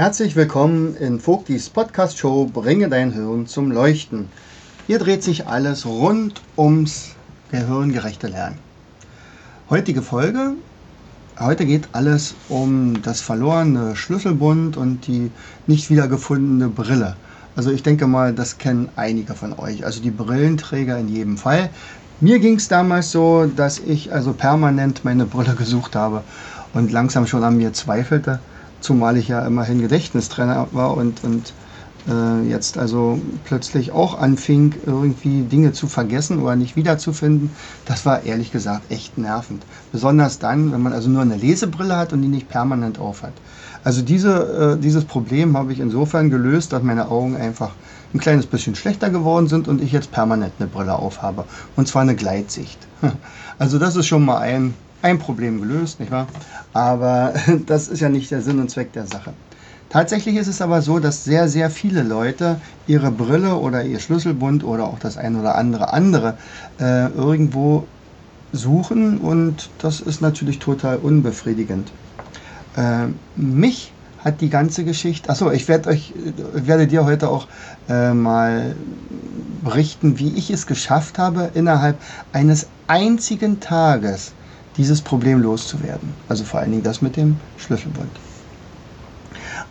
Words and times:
Herzlich 0.00 0.34
willkommen 0.34 0.96
in 0.96 1.20
Vogtis 1.20 1.68
Podcast 1.68 2.16
Show 2.16 2.46
Bringe 2.46 2.88
dein 2.88 3.12
Hirn 3.12 3.46
zum 3.46 3.70
Leuchten. 3.70 4.30
Hier 4.86 4.98
dreht 4.98 5.22
sich 5.22 5.46
alles 5.46 5.84
rund 5.84 6.40
ums 6.56 7.10
gehirngerechte 7.50 8.28
Lernen. 8.28 8.56
Heutige 9.68 10.00
Folge. 10.00 10.54
Heute 11.38 11.66
geht 11.66 11.90
alles 11.92 12.34
um 12.48 13.02
das 13.02 13.20
verlorene 13.20 13.94
Schlüsselbund 13.94 14.78
und 14.78 15.06
die 15.06 15.30
nicht 15.66 15.90
wiedergefundene 15.90 16.70
Brille. 16.70 17.16
Also 17.54 17.70
ich 17.70 17.82
denke 17.82 18.06
mal, 18.06 18.32
das 18.32 18.56
kennen 18.56 18.88
einige 18.96 19.34
von 19.34 19.52
euch. 19.58 19.84
Also 19.84 20.00
die 20.00 20.10
Brillenträger 20.10 20.96
in 20.96 21.10
jedem 21.10 21.36
Fall. 21.36 21.68
Mir 22.22 22.38
ging 22.38 22.56
es 22.56 22.68
damals 22.68 23.10
so, 23.10 23.44
dass 23.54 23.78
ich 23.78 24.14
also 24.14 24.32
permanent 24.32 25.04
meine 25.04 25.26
Brille 25.26 25.56
gesucht 25.56 25.94
habe 25.94 26.22
und 26.72 26.90
langsam 26.90 27.26
schon 27.26 27.44
an 27.44 27.58
mir 27.58 27.74
zweifelte 27.74 28.40
zumal 28.80 29.16
ich 29.16 29.28
ja 29.28 29.44
immerhin 29.46 29.80
Gedächtnistrainer 29.80 30.68
war 30.72 30.96
und, 30.96 31.22
und 31.24 31.52
äh, 32.08 32.48
jetzt 32.48 32.78
also 32.78 33.20
plötzlich 33.44 33.92
auch 33.92 34.18
anfing, 34.18 34.74
irgendwie 34.86 35.42
Dinge 35.42 35.72
zu 35.72 35.86
vergessen 35.86 36.42
oder 36.42 36.56
nicht 36.56 36.76
wiederzufinden, 36.76 37.50
das 37.84 38.06
war 38.06 38.24
ehrlich 38.24 38.52
gesagt 38.52 38.90
echt 38.90 39.18
nervend. 39.18 39.64
Besonders 39.92 40.38
dann, 40.38 40.72
wenn 40.72 40.82
man 40.82 40.92
also 40.92 41.10
nur 41.10 41.22
eine 41.22 41.36
Lesebrille 41.36 41.96
hat 41.96 42.12
und 42.12 42.22
die 42.22 42.28
nicht 42.28 42.48
permanent 42.48 42.98
aufhat. 42.98 43.32
Also 43.84 44.02
diese, 44.02 44.76
äh, 44.78 44.80
dieses 44.80 45.04
Problem 45.04 45.56
habe 45.56 45.72
ich 45.72 45.80
insofern 45.80 46.30
gelöst, 46.30 46.72
dass 46.72 46.82
meine 46.82 47.08
Augen 47.08 47.36
einfach 47.36 47.70
ein 48.12 48.18
kleines 48.18 48.46
bisschen 48.46 48.74
schlechter 48.74 49.10
geworden 49.10 49.46
sind 49.46 49.68
und 49.68 49.80
ich 49.80 49.92
jetzt 49.92 50.10
permanent 50.10 50.52
eine 50.58 50.68
Brille 50.68 50.94
aufhabe. 50.96 51.44
Und 51.76 51.86
zwar 51.88 52.02
eine 52.02 52.16
Gleitsicht. 52.16 52.78
Also 53.58 53.78
das 53.78 53.94
ist 53.94 54.06
schon 54.06 54.24
mal 54.24 54.38
ein 54.38 54.72
ein 55.02 55.18
Problem 55.18 55.60
gelöst, 55.60 56.00
nicht 56.00 56.12
wahr? 56.12 56.28
Aber 56.72 57.34
das 57.66 57.88
ist 57.88 58.00
ja 58.00 58.08
nicht 58.08 58.30
der 58.30 58.42
Sinn 58.42 58.58
und 58.60 58.70
Zweck 58.70 58.92
der 58.92 59.06
Sache. 59.06 59.32
Tatsächlich 59.88 60.36
ist 60.36 60.46
es 60.46 60.62
aber 60.62 60.82
so, 60.82 61.00
dass 61.00 61.24
sehr, 61.24 61.48
sehr 61.48 61.68
viele 61.68 62.02
Leute 62.02 62.60
ihre 62.86 63.10
Brille 63.10 63.56
oder 63.56 63.84
ihr 63.84 63.98
Schlüsselbund 63.98 64.62
oder 64.62 64.84
auch 64.84 65.00
das 65.00 65.16
ein 65.16 65.34
oder 65.34 65.56
andere 65.56 65.92
andere 65.92 66.38
äh, 66.78 67.08
irgendwo 67.08 67.88
suchen 68.52 69.18
und 69.18 69.68
das 69.78 70.00
ist 70.00 70.20
natürlich 70.20 70.60
total 70.60 70.98
unbefriedigend. 70.98 71.92
Äh, 72.76 73.08
mich 73.34 73.92
hat 74.18 74.40
die 74.40 74.50
ganze 74.50 74.84
Geschichte, 74.84 75.30
achso, 75.30 75.50
ich 75.50 75.66
werde 75.66 75.90
euch, 75.90 76.14
ich 76.14 76.66
werde 76.66 76.86
dir 76.86 77.04
heute 77.04 77.28
auch 77.28 77.48
äh, 77.88 78.12
mal 78.12 78.76
berichten, 79.62 80.18
wie 80.18 80.36
ich 80.36 80.50
es 80.50 80.66
geschafft 80.66 81.18
habe, 81.18 81.50
innerhalb 81.54 82.00
eines 82.32 82.68
einzigen 82.86 83.60
Tages 83.60 84.32
dieses 84.76 85.02
Problem 85.02 85.40
loszuwerden. 85.40 86.14
Also 86.28 86.44
vor 86.44 86.60
allen 86.60 86.70
Dingen 86.70 86.82
das 86.82 87.02
mit 87.02 87.16
dem 87.16 87.36
Schlüsselbund. 87.56 88.10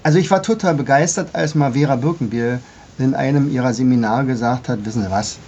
Also 0.03 0.17
ich 0.17 0.31
war 0.31 0.41
total 0.41 0.75
begeistert, 0.75 1.36
als 1.36 1.56
mal 1.56 1.73
Vera 1.73 1.95
Birkenbiel 1.95 2.59
in 2.97 3.16
einem 3.16 3.50
ihrer 3.50 3.73
Seminare 3.73 4.25
gesagt 4.25 4.69
hat, 4.69 4.85
wissen 4.85 5.03
Sie 5.03 5.12
was, 5.12 5.40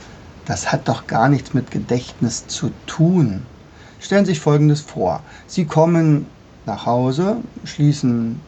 das 0.46 0.72
hat 0.72 0.88
doch 0.88 1.08
gar 1.08 1.30
nichts 1.30 1.54
mit 1.54 1.72
Gedächtnis 1.72 2.48
zu 2.48 2.72
tun. 2.86 3.44
Stellen 4.00 4.26
Sie 4.26 4.32
sich 4.32 4.40
Folgendes 4.40 4.82
vor. 4.82 5.22
Sie 5.48 5.66
kommen 5.66 6.26
nach 6.66 6.86
Hause, 6.86 7.38
schließen 7.64 8.42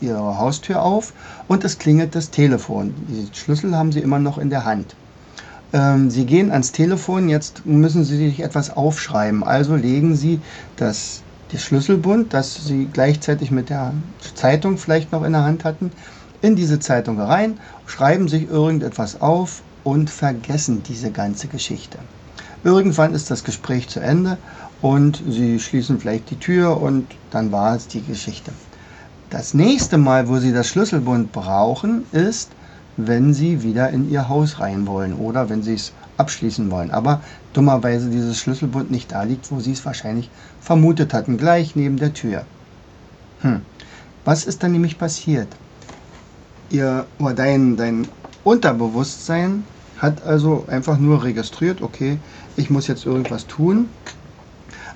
Ihre 0.00 0.38
Haustür 0.38 0.82
auf 0.82 1.12
und 1.48 1.64
es 1.64 1.78
klingelt 1.78 2.14
das 2.14 2.30
Telefon. 2.30 2.94
Die 3.08 3.28
Schlüssel 3.36 3.76
haben 3.76 3.92
Sie 3.92 4.00
immer 4.00 4.18
noch 4.18 4.38
in 4.38 4.50
der 4.50 4.64
Hand. 4.64 4.94
Ähm, 5.74 6.08
Sie 6.08 6.24
gehen 6.24 6.52
ans 6.52 6.70
Telefon, 6.70 7.28
jetzt 7.28 7.66
müssen 7.66 8.04
Sie 8.04 8.16
sich 8.16 8.40
etwas 8.40 8.74
aufschreiben. 8.74 9.42
Also 9.42 9.74
legen 9.74 10.14
Sie 10.14 10.40
das, 10.76 11.22
das 11.50 11.62
Schlüsselbund, 11.62 12.32
das 12.32 12.64
Sie 12.64 12.88
gleichzeitig 12.90 13.50
mit 13.50 13.70
der 13.70 13.92
Zeitung 14.36 14.78
vielleicht 14.78 15.10
noch 15.10 15.24
in 15.24 15.32
der 15.32 15.42
Hand 15.42 15.64
hatten, 15.64 15.90
in 16.42 16.54
diese 16.54 16.78
Zeitung 16.78 17.20
rein, 17.20 17.58
schreiben 17.86 18.28
sich 18.28 18.48
irgendetwas 18.48 19.20
auf 19.20 19.62
und 19.82 20.10
vergessen 20.10 20.84
diese 20.86 21.10
ganze 21.10 21.48
Geschichte. 21.48 21.98
Irgendwann 22.62 23.12
ist 23.12 23.30
das 23.30 23.42
Gespräch 23.42 23.88
zu 23.88 23.98
Ende 23.98 24.38
und 24.80 25.22
Sie 25.28 25.58
schließen 25.58 25.98
vielleicht 25.98 26.30
die 26.30 26.38
Tür 26.38 26.80
und 26.80 27.06
dann 27.30 27.50
war 27.50 27.74
es 27.74 27.88
die 27.88 28.02
Geschichte. 28.02 28.52
Das 29.28 29.54
nächste 29.54 29.98
Mal, 29.98 30.28
wo 30.28 30.38
Sie 30.38 30.52
das 30.52 30.68
Schlüsselbund 30.68 31.32
brauchen, 31.32 32.06
ist, 32.12 32.50
wenn 32.96 33.34
sie 33.34 33.62
wieder 33.62 33.90
in 33.90 34.10
ihr 34.10 34.28
Haus 34.28 34.60
rein 34.60 34.86
wollen 34.86 35.14
oder 35.14 35.48
wenn 35.50 35.62
sie 35.62 35.74
es 35.74 35.92
abschließen 36.16 36.70
wollen. 36.70 36.90
Aber 36.90 37.20
dummerweise 37.52 38.10
dieses 38.10 38.38
Schlüsselbund 38.38 38.90
nicht 38.90 39.12
da 39.12 39.22
liegt, 39.22 39.50
wo 39.50 39.60
sie 39.60 39.72
es 39.72 39.84
wahrscheinlich 39.84 40.30
vermutet 40.60 41.12
hatten, 41.12 41.36
gleich 41.36 41.76
neben 41.76 41.96
der 41.96 42.12
Tür. 42.12 42.44
Hm. 43.40 43.62
Was 44.24 44.46
ist 44.46 44.62
dann 44.62 44.72
nämlich 44.72 44.98
passiert? 44.98 45.48
Ihr 46.70 47.06
oder 47.18 47.34
dein, 47.34 47.76
dein 47.76 48.08
Unterbewusstsein 48.42 49.64
hat 49.98 50.24
also 50.24 50.64
einfach 50.68 50.98
nur 50.98 51.24
registriert, 51.24 51.82
okay, 51.82 52.18
ich 52.56 52.70
muss 52.70 52.86
jetzt 52.86 53.06
irgendwas 53.06 53.46
tun. 53.46 53.88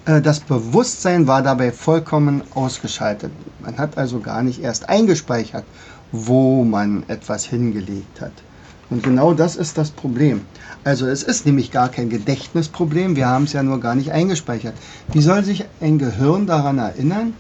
Äh, 0.06 0.20
das 0.22 0.40
Bewusstsein 0.40 1.26
war 1.26 1.42
dabei 1.42 1.72
vollkommen 1.72 2.42
ausgeschaltet. 2.54 3.32
Man 3.60 3.78
hat 3.78 3.98
also 3.98 4.20
gar 4.20 4.42
nicht 4.42 4.62
erst 4.62 4.88
eingespeichert, 4.88 5.64
wo 6.12 6.64
man 6.64 7.04
etwas 7.08 7.44
hingelegt 7.44 8.20
hat. 8.20 8.32
Und 8.90 9.02
genau 9.02 9.34
das 9.34 9.56
ist 9.56 9.76
das 9.76 9.90
Problem. 9.90 10.40
Also 10.82 11.06
es 11.06 11.22
ist 11.22 11.44
nämlich 11.44 11.70
gar 11.70 11.90
kein 11.90 12.08
Gedächtnisproblem, 12.08 13.16
wir 13.16 13.28
haben 13.28 13.44
es 13.44 13.52
ja 13.52 13.62
nur 13.62 13.80
gar 13.80 13.94
nicht 13.94 14.12
eingespeichert. 14.12 14.74
Wie 15.12 15.20
soll 15.20 15.44
sich 15.44 15.66
ein 15.80 15.98
Gehirn 15.98 16.46
daran 16.46 16.78
erinnern, 16.78 17.34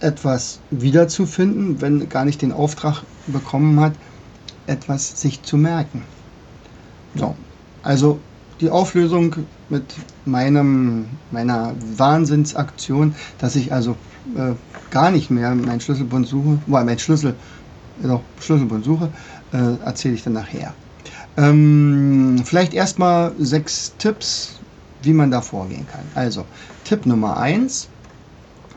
etwas 0.00 0.60
wiederzufinden, 0.70 1.80
wenn 1.80 2.08
gar 2.08 2.24
nicht 2.24 2.40
den 2.40 2.52
Auftrag 2.52 3.02
bekommen 3.26 3.80
hat, 3.80 3.92
etwas 4.66 5.20
sich 5.20 5.42
zu 5.42 5.58
merken? 5.58 6.02
So, 7.14 7.36
also 7.82 8.18
die 8.60 8.70
Auflösung 8.70 9.36
mit 9.68 9.84
meinem, 10.24 11.06
meiner 11.30 11.74
Wahnsinnsaktion, 11.96 13.14
dass 13.38 13.56
ich 13.56 13.72
also 13.72 13.96
äh, 14.36 14.52
gar 14.90 15.10
nicht 15.10 15.30
mehr 15.30 15.54
meinen 15.54 15.80
Schlüsselbund 15.80 16.26
suche, 16.26 16.58
weil 16.66 16.84
mein 16.84 16.98
Schlüssel 16.98 17.34
noch 18.02 18.22
Schlüsselbund 18.40 18.84
suche, 18.84 19.10
äh, 19.52 19.84
erzähle 19.84 20.14
ich 20.14 20.24
dann 20.24 20.34
nachher. 20.34 20.72
Ähm, 21.36 22.42
vielleicht 22.44 22.74
erstmal 22.74 23.32
sechs 23.38 23.92
Tipps, 23.98 24.54
wie 25.02 25.12
man 25.12 25.30
da 25.30 25.40
vorgehen 25.40 25.86
kann. 25.90 26.04
Also, 26.14 26.44
Tipp 26.84 27.06
Nummer 27.06 27.36
eins: 27.36 27.88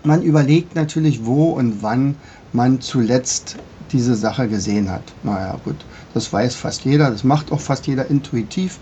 Man 0.03 0.21
überlegt 0.21 0.75
natürlich, 0.75 1.25
wo 1.25 1.51
und 1.51 1.81
wann 1.81 2.15
man 2.53 2.81
zuletzt 2.81 3.55
diese 3.91 4.15
Sache 4.15 4.47
gesehen 4.47 4.89
hat. 4.89 5.03
Naja, 5.23 5.57
gut, 5.63 5.75
das 6.13 6.31
weiß 6.31 6.55
fast 6.55 6.85
jeder, 6.85 7.09
das 7.09 7.23
macht 7.23 7.51
auch 7.51 7.61
fast 7.61 7.87
jeder 7.87 8.09
intuitiv. 8.09 8.79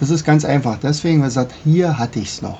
Das 0.00 0.10
ist 0.10 0.24
ganz 0.24 0.44
einfach. 0.44 0.78
Deswegen, 0.82 1.20
man 1.20 1.30
sagt, 1.30 1.52
hier 1.64 1.98
hatte 1.98 2.18
ich 2.18 2.28
es 2.28 2.42
noch. 2.42 2.58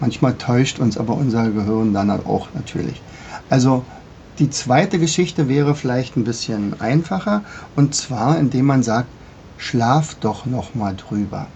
Manchmal 0.00 0.34
täuscht 0.34 0.78
uns 0.78 0.98
aber 0.98 1.14
unser 1.14 1.50
Gehirn 1.50 1.92
dann 1.92 2.10
auch 2.10 2.48
natürlich. 2.54 3.00
Also 3.48 3.84
die 4.38 4.50
zweite 4.50 4.98
Geschichte 4.98 5.48
wäre 5.48 5.74
vielleicht 5.74 6.16
ein 6.16 6.24
bisschen 6.24 6.78
einfacher 6.80 7.42
und 7.74 7.94
zwar 7.94 8.38
indem 8.38 8.66
man 8.66 8.82
sagt, 8.82 9.08
schlaf 9.58 10.16
doch 10.20 10.44
noch 10.44 10.74
mal 10.74 10.94
drüber. 10.94 11.46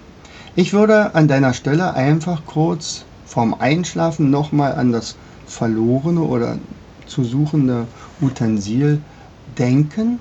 Ich 0.56 0.72
würde 0.72 1.14
an 1.14 1.28
deiner 1.28 1.52
Stelle 1.52 1.94
einfach 1.94 2.42
kurz 2.46 3.04
vorm 3.26 3.54
Einschlafen 3.58 4.30
noch 4.30 4.50
mal 4.52 4.74
an 4.74 4.92
das 4.92 5.14
verlorene 5.46 6.22
oder 6.22 6.58
zu 7.06 7.22
suchende 7.22 7.86
Utensil 8.20 9.00
denken 9.58 10.18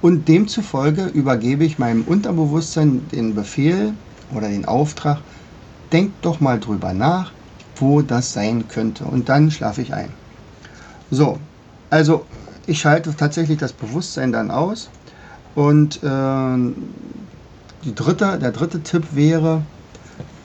und 0.00 0.28
demzufolge 0.28 1.06
übergebe 1.06 1.64
ich 1.64 1.78
meinem 1.78 2.02
Unterbewusstsein 2.02 3.02
den 3.10 3.34
Befehl 3.34 3.94
oder 4.34 4.48
den 4.48 4.66
Auftrag, 4.66 5.18
denk 5.92 6.12
doch 6.22 6.40
mal 6.40 6.60
drüber 6.60 6.92
nach, 6.92 7.32
wo 7.76 8.02
das 8.02 8.32
sein 8.32 8.68
könnte 8.68 9.04
und 9.04 9.28
dann 9.28 9.50
schlafe 9.50 9.82
ich 9.82 9.92
ein. 9.92 10.10
So, 11.10 11.38
also 11.96 12.26
ich 12.66 12.80
schalte 12.80 13.14
tatsächlich 13.16 13.58
das 13.58 13.72
Bewusstsein 13.72 14.32
dann 14.32 14.50
aus. 14.50 14.90
Und 15.54 16.02
äh, 16.02 16.56
die 17.84 17.94
dritte, 17.94 18.38
der 18.38 18.52
dritte 18.52 18.82
Tipp 18.82 19.04
wäre, 19.14 19.62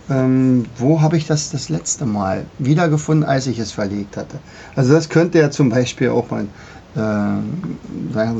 ähm, 0.10 0.66
wo 0.78 1.02
habe 1.02 1.18
ich 1.18 1.28
das 1.28 1.52
das 1.52 1.68
letzte 1.68 2.06
Mal 2.06 2.46
wiedergefunden, 2.58 3.28
als 3.28 3.48
ich 3.48 3.60
es 3.60 3.74
verlegt 3.74 4.16
hatte. 4.16 4.38
Also 4.76 4.94
das 4.94 5.10
könnte 5.10 5.40
ja 5.40 5.52
zum 5.52 5.70
Beispiel 5.70 6.10
auch 6.10 6.30
mal 6.32 6.46
äh, 6.96 7.00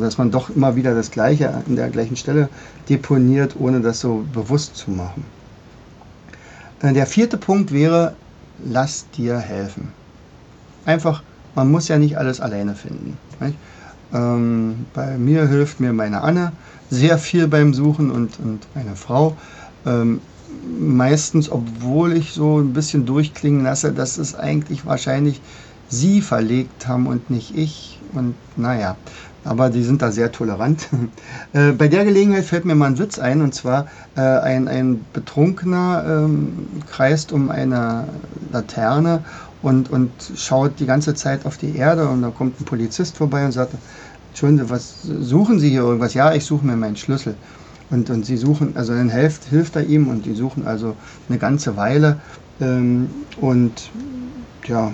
dass 0.02 0.18
man 0.18 0.32
doch 0.32 0.50
immer 0.50 0.76
wieder 0.76 0.94
das 0.94 1.12
Gleiche 1.12 1.54
an 1.54 1.76
der 1.76 1.90
gleichen 1.90 2.16
Stelle 2.16 2.50
deponiert, 2.90 3.56
ohne 3.60 3.82
das 3.82 4.00
so 4.00 4.24
bewusst 4.34 4.76
zu 4.76 4.92
machen. 4.92 5.26
Äh, 6.82 6.94
der 6.94 7.06
vierte 7.06 7.38
Punkt 7.38 7.72
wäre, 7.72 8.16
lass 8.66 9.06
dir 9.16 9.38
helfen. 9.38 9.90
Einfach, 10.86 11.24
man 11.56 11.72
muss 11.72 11.88
ja 11.88 11.98
nicht 11.98 12.18
alles 12.18 12.40
alleine 12.40 12.76
finden. 12.76 13.18
Ähm, 14.14 14.86
bei 14.94 15.18
mir 15.18 15.48
hilft 15.48 15.80
mir 15.80 15.94
meine 15.94 16.22
Anne 16.22 16.52
sehr 16.90 17.18
viel 17.18 17.48
beim 17.48 17.74
Suchen 17.74 18.12
und, 18.12 18.40
und 18.40 18.68
meine 18.76 18.96
Frau. 18.96 19.38
Ähm, 19.86 20.20
meistens, 20.80 21.50
obwohl 21.50 22.14
ich 22.14 22.34
so 22.34 22.60
ein 22.60 22.74
bisschen 22.74 23.06
durchklingen 23.06 23.64
lasse, 23.64 23.92
dass 23.92 24.18
es 24.18 24.36
eigentlich 24.36 24.86
wahrscheinlich 24.86 25.42
sie 25.90 26.22
verlegt 26.22 26.88
haben 26.88 27.08
und 27.08 27.30
nicht 27.30 27.56
ich. 27.56 28.00
Und 28.14 28.36
naja, 28.58 28.98
aber 29.44 29.70
die 29.70 29.84
sind 29.84 30.02
da 30.02 30.12
sehr 30.12 30.32
tolerant. 30.32 30.90
äh, 31.54 31.72
bei 31.72 31.88
der 31.88 32.06
Gelegenheit 32.06 32.46
fällt 32.46 32.66
mir 32.66 32.76
mal 32.76 32.88
ein 32.88 33.00
Witz 33.00 33.20
ein, 33.20 33.42
und 33.42 33.56
zwar 33.56 33.88
äh, 34.16 34.22
ein, 34.22 34.68
ein 34.68 35.06
Betrunkener 35.14 36.04
ähm, 36.06 36.68
kreist 36.90 37.32
um 37.32 37.50
eine 37.50 38.06
Laterne 38.52 39.24
und, 39.62 39.90
und 39.92 40.10
schaut 40.36 40.80
die 40.80 40.86
ganze 40.86 41.14
Zeit 41.14 41.46
auf 41.46 41.58
die 41.58 41.76
Erde 41.76 42.08
und 42.08 42.22
da 42.22 42.30
kommt 42.30 42.60
ein 42.60 42.66
Polizist 42.66 43.18
vorbei 43.18 43.46
und 43.46 43.52
sagt, 43.52 43.74
Entschuldigung, 44.30 44.70
was 44.70 45.02
suchen 45.04 45.60
Sie 45.60 45.70
hier 45.70 45.82
irgendwas? 45.82 46.14
Ja, 46.14 46.34
ich 46.34 46.46
suche 46.46 46.66
mir 46.66 46.76
meinen 46.76 46.96
Schlüssel. 46.96 47.36
Und, 47.92 48.10
und 48.10 48.26
sie 48.26 48.38
suchen, 48.38 48.78
also 48.78 48.94
dann 48.94 49.10
hilft, 49.10 49.44
hilft 49.46 49.76
er 49.76 49.84
ihm 49.84 50.08
und 50.08 50.26
die 50.26 50.34
suchen 50.34 50.66
also 50.66 50.96
eine 51.28 51.38
ganze 51.38 51.76
Weile. 51.76 52.22
Ähm, 52.62 53.10
und 53.42 53.92
ja, 54.66 54.94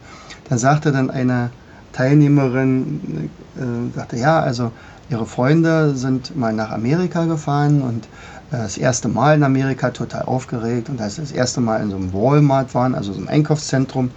dann 0.50 0.58
sagte 0.58 0.92
dann 0.92 1.10
eine 1.10 1.52
Teilnehmerin, 1.94 3.30
äh, 3.58 3.96
sagte, 3.96 4.18
ja, 4.18 4.42
also 4.42 4.72
ihre 5.10 5.26
Freunde 5.26 5.96
sind 5.96 6.36
mal 6.36 6.52
nach 6.52 6.72
Amerika 6.72 7.26
gefahren 7.26 7.82
und 7.82 8.08
das 8.52 8.78
erste 8.78 9.08
Mal 9.08 9.36
in 9.36 9.44
Amerika 9.44 9.90
total 9.92 10.24
aufgeregt 10.24 10.90
und 10.90 11.02
als 11.02 11.16
sie 11.16 11.22
das 11.22 11.32
erste 11.32 11.62
Mal 11.62 11.82
in 11.82 11.90
so 11.90 11.96
einem 11.96 12.14
Walmart 12.14 12.76
waren, 12.76 12.96
also 12.96 13.12
so 13.12 13.20
einem 13.20 13.28
Einkaufszentrum, 13.28 14.12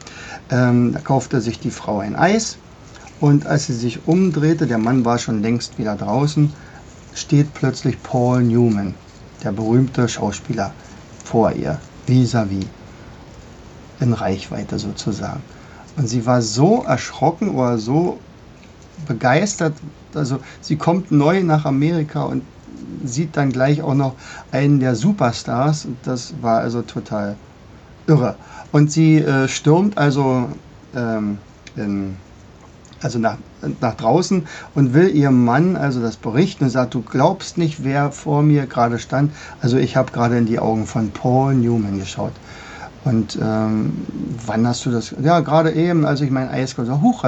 ähm, 0.51 0.93
da 0.93 1.01
kaufte 1.01 1.41
sich 1.41 1.61
die 1.61 1.71
Frau 1.71 2.01
ein 2.01 2.17
Eis 2.17 2.59
und 3.21 3.47
als 3.47 3.67
sie 3.67 3.75
sich 3.75 4.07
umdrehte, 4.07 4.67
der 4.67 4.79
Mann 4.79 5.05
war 5.05 5.19
schon 5.19 5.43
längst 5.43 5.79
wieder 5.79 5.97
draußen, 5.97 6.53
steht 7.15 7.55
plötzlich 7.55 8.03
Paul 8.03 8.43
Newman, 8.43 8.95
der 9.43 9.53
berühmte 9.53 10.09
Schauspieler, 10.09 10.73
vor 11.25 11.53
ihr, 11.53 11.81
vis-à-vis, 12.07 12.65
-vis, 12.65 12.69
in 14.01 14.13
Reichweite 14.13 14.79
sozusagen. 14.79 15.43
Und 15.97 16.07
sie 16.07 16.25
war 16.27 16.43
so 16.43 16.85
erschrocken 16.85 17.51
oder 17.51 17.79
so 17.79 18.21
begeistert, 19.07 19.75
also 20.15 20.39
sie 20.61 20.77
kommt 20.77 21.11
neu 21.11 21.43
nach 21.43 21.65
Amerika 21.65 22.23
und 22.23 22.43
sieht 23.05 23.37
dann 23.37 23.51
gleich 23.51 23.83
auch 23.83 23.95
noch 23.95 24.15
einen 24.53 24.81
der 24.81 24.95
Superstars. 24.95 25.89
Das 26.05 26.35
war 26.41 26.61
also 26.61 26.83
total 26.83 27.37
irre. 28.07 28.37
Und 28.73 28.91
sie 28.91 29.19
äh, 29.19 29.49
stürmt 29.49 29.97
also 29.99 30.49
ähm, 30.95 31.39
in, 31.77 32.17
also 33.01 33.19
nach, 33.19 33.37
nach 33.81 33.95
draußen 33.95 34.47
und 34.75 34.95
will 34.95 35.09
ihrem 35.09 35.45
Mann 35.45 35.77
also 35.77 36.01
das 36.01 36.17
berichten 36.17 36.65
und 36.65 36.71
sagt, 36.71 36.95
du 36.95 37.03
glaubst 37.03 37.59
nicht, 37.59 37.85
wer 37.85 38.11
vor 38.11 38.43
mir 38.43 38.67
gerade 38.67 38.99
stand. 38.99 39.33
Also 39.61 39.77
ich 39.77 39.97
habe 39.97 40.13
gerade 40.13 40.37
in 40.37 40.47
die 40.47 40.59
Augen 40.59 40.87
von 40.87 41.11
Paul 41.11 41.55
Newman 41.55 41.99
geschaut. 41.99 42.33
Und 43.05 43.39
ähm, 43.41 43.93
wann 44.45 44.67
hast 44.67 44.85
du 44.85 44.91
das? 44.91 45.15
Ja, 45.23 45.41
gerade 45.41 45.73
eben, 45.73 46.05
als 46.05 46.21
ich 46.21 46.31
mein 46.31 46.49
Eis 46.49 46.75
gesagt 46.75 46.91
habe, 46.91 47.03
huch, 47.03 47.25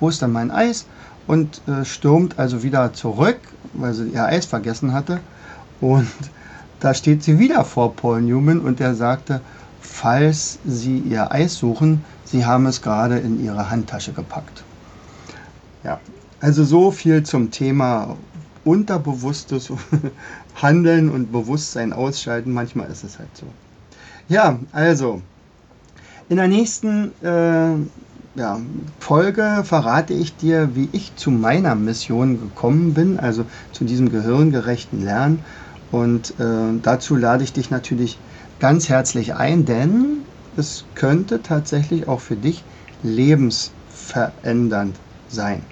wo 0.00 0.08
ist 0.08 0.20
denn 0.20 0.32
mein 0.32 0.50
Eis? 0.50 0.86
Und 1.26 1.62
äh, 1.66 1.84
stürmt 1.84 2.38
also 2.38 2.62
wieder 2.62 2.92
zurück 2.92 3.40
weil 3.74 3.92
sie 3.94 4.08
ihr 4.08 4.24
Eis 4.24 4.46
vergessen 4.46 4.92
hatte. 4.92 5.20
Und 5.80 6.08
da 6.80 6.94
steht 6.94 7.22
sie 7.22 7.38
wieder 7.38 7.64
vor 7.64 7.94
Paul 7.94 8.22
Newman 8.22 8.60
und 8.60 8.80
der 8.80 8.94
sagte, 8.94 9.40
falls 9.80 10.58
Sie 10.64 10.98
Ihr 10.98 11.30
Eis 11.30 11.56
suchen, 11.56 12.04
Sie 12.24 12.44
haben 12.44 12.66
es 12.66 12.82
gerade 12.82 13.18
in 13.18 13.42
Ihre 13.44 13.70
Handtasche 13.70 14.12
gepackt. 14.12 14.64
Ja, 15.82 16.00
also 16.40 16.64
so 16.64 16.90
viel 16.90 17.22
zum 17.22 17.50
Thema 17.50 18.16
unterbewusstes 18.64 19.70
Handeln 20.62 21.10
und 21.10 21.32
Bewusstsein 21.32 21.92
ausschalten. 21.92 22.52
Manchmal 22.52 22.90
ist 22.90 23.04
es 23.04 23.18
halt 23.18 23.28
so. 23.34 23.46
Ja, 24.28 24.58
also 24.72 25.20
in 26.28 26.36
der 26.36 26.48
nächsten 26.48 27.12
äh, 27.22 27.74
ja, 28.34 28.60
Folge 28.98 29.62
verrate 29.64 30.12
ich 30.12 30.36
dir, 30.36 30.74
wie 30.74 30.88
ich 30.92 31.14
zu 31.16 31.30
meiner 31.30 31.74
Mission 31.74 32.40
gekommen 32.40 32.94
bin, 32.94 33.18
also 33.20 33.44
zu 33.72 33.84
diesem 33.84 34.10
gehirngerechten 34.10 35.04
Lernen. 35.04 35.44
Und 35.92 36.30
äh, 36.40 36.78
dazu 36.82 37.14
lade 37.14 37.44
ich 37.44 37.52
dich 37.52 37.70
natürlich 37.70 38.18
ganz 38.58 38.88
herzlich 38.88 39.34
ein, 39.34 39.64
denn 39.64 40.18
es 40.56 40.84
könnte 40.94 41.42
tatsächlich 41.42 42.08
auch 42.08 42.20
für 42.20 42.36
dich 42.36 42.64
lebensverändernd 43.02 44.96
sein. 45.28 45.62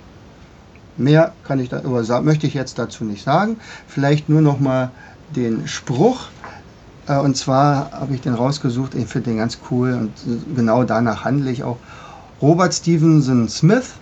Mehr 0.96 1.32
kann 1.44 1.58
ich 1.58 1.68
da, 1.70 1.80
oder 1.80 2.22
möchte 2.22 2.46
ich 2.46 2.54
jetzt 2.54 2.78
dazu 2.78 3.04
nicht 3.04 3.24
sagen. 3.24 3.56
Vielleicht 3.88 4.28
nur 4.28 4.40
noch 4.40 4.60
mal 4.60 4.90
den 5.34 5.66
Spruch. 5.66 6.28
Äh, 7.08 7.18
und 7.18 7.36
zwar 7.36 7.90
habe 7.90 8.14
ich 8.14 8.20
den 8.20 8.34
rausgesucht. 8.34 8.94
Ich 8.94 9.06
finde 9.06 9.30
den 9.30 9.38
ganz 9.38 9.58
cool 9.70 9.94
und 9.94 10.12
genau 10.54 10.84
danach 10.84 11.24
handle 11.24 11.50
ich 11.50 11.64
auch. 11.64 11.78
Robert 12.42 12.74
Stevenson 12.74 13.48
Smith, 13.48 13.92